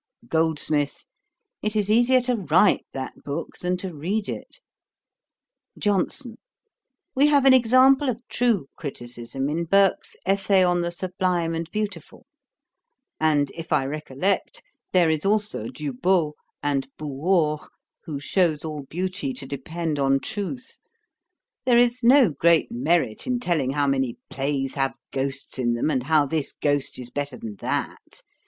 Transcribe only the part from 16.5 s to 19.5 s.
and Bouhours, who shews all beauty to